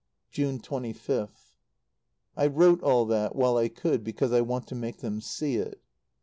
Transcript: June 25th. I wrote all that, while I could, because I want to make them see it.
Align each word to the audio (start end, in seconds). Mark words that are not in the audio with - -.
June 0.31 0.59
25th. 0.59 1.53
I 2.35 2.47
wrote 2.47 2.81
all 2.81 3.05
that, 3.05 3.35
while 3.35 3.57
I 3.57 3.67
could, 3.67 4.03
because 4.03 4.31
I 4.31 4.41
want 4.41 4.65
to 4.69 4.75
make 4.75 4.97
them 5.01 5.21
see 5.21 5.57
it. 5.57 5.79